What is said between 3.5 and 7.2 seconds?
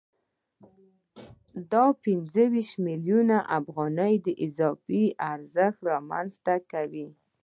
افغانۍ اضافي ارزښت رامنځته کوي